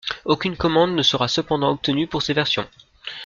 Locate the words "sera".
1.03-1.27